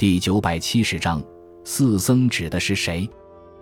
[0.00, 1.22] 第九百七十章，
[1.62, 3.06] 四僧指的是谁？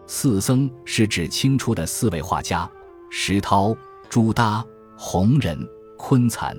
[0.07, 2.71] 四僧是指清初的四位画家：
[3.11, 3.77] 石涛、
[4.09, 4.65] 朱耷、
[4.97, 5.59] 弘忍、
[5.97, 6.57] 昆残。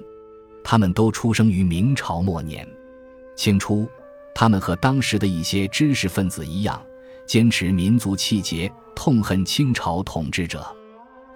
[0.65, 2.68] 他们都出生于明朝末年。
[3.38, 3.88] 清初，
[4.36, 6.86] 他们和当时的一些知识分子一样，
[7.25, 10.68] 坚持民族气节，痛恨清朝统治者。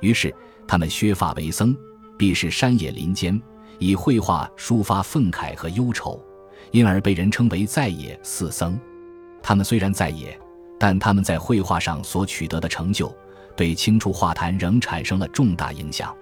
[0.01, 0.35] 于是，
[0.67, 1.73] 他们削发为僧，
[2.17, 3.41] 避世山野林间，
[3.79, 6.21] 以绘画抒发愤慨和忧愁。
[6.71, 8.79] 因而被人称为在野四僧。
[9.41, 10.39] 他们虽然在野，
[10.79, 13.13] 但他们在绘画上所取得的成就，
[13.55, 16.15] 对清初画坛仍产生了重大影响。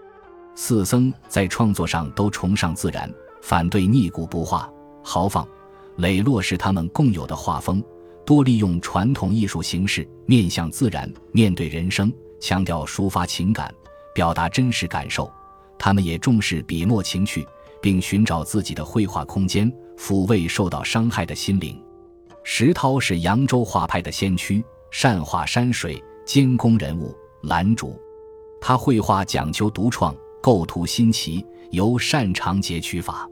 [0.56, 3.10] 四僧在创作上都崇尚自然，
[3.42, 4.70] 反对逆古不化，
[5.04, 5.48] 豪放
[5.98, 7.84] 磊落是他们共有的画风。
[8.26, 13.74] 多利用传统艺术形式，面向自然，面对人生，强调抒发情感，
[14.14, 15.32] 表达真实感受。
[15.80, 17.48] 他们也重视笔墨情趣。
[17.82, 21.80] 并寻找自己的绘画空间，抚慰受到伤害的心灵。
[22.44, 27.96] 石涛是扬州画派的先驱，善画山水，兼工人物、兰竹。
[28.60, 33.30] 他绘画讲求独创，构图新奇，尤擅长截取法，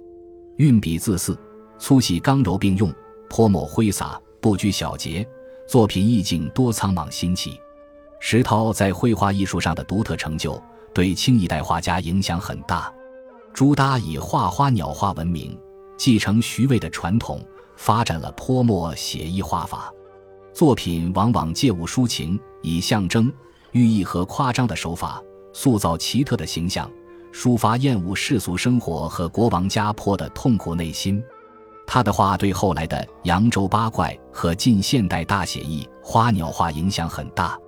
[0.58, 1.36] 运笔自肆，
[1.80, 2.94] 粗细刚柔并用，
[3.28, 5.28] 泼墨挥洒，不拘小节，
[5.68, 7.60] 作品意境多苍莽新奇。
[8.20, 10.62] 石涛在绘画艺术上的独特成就，
[10.94, 12.94] 对清一代画家影响很大。
[13.56, 15.58] 朱耷以画花鸟画闻名，
[16.00, 19.94] 继承徐渭的传统，发展了泼墨写意画法。
[20.54, 23.32] 作品往往借物抒情，以象征、
[23.74, 26.90] 寓意和夸张的手法，塑造奇特的形象，
[27.34, 31.22] 抒发厌恶世俗生活和国王家破的痛苦内心。
[31.86, 37.60] 他的画对后来的扬州八怪和近现代大写意花鸟画影响很大。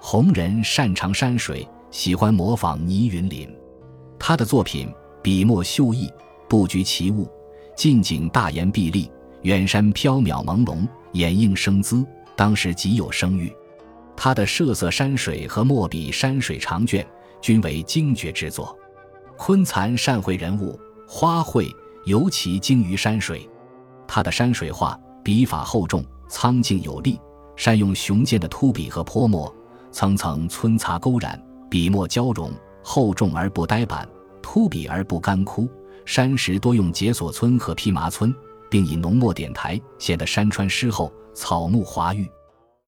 [0.00, 3.54] 红人擅长山水，喜欢模仿倪云林，
[4.18, 4.88] 他的作品。
[5.22, 6.08] 笔墨秀逸，
[6.48, 7.28] 布局奇物，
[7.76, 9.10] 近景大言碧立，
[9.42, 12.02] 远山缥缈朦胧，掩映生姿，
[12.34, 13.54] 当时极有声誉。
[14.16, 17.06] 他的设色山水和墨笔山水长卷
[17.42, 18.74] 均为精绝之作。
[19.36, 21.70] 昆残善绘人物、花卉，
[22.06, 23.46] 尤其精于山水。
[24.08, 27.20] 他的山水画笔法厚重，苍劲有力，
[27.56, 29.54] 善用雄健的秃笔和泼墨，
[29.92, 31.38] 层层皴擦勾染，
[31.68, 32.50] 笔墨交融，
[32.82, 34.08] 厚重而不呆板。
[34.40, 35.68] 秃笔而不干枯，
[36.06, 38.34] 山石多用解锁村和披麻村，
[38.70, 42.26] 并以浓墨点苔，显得山川湿厚，草木华郁。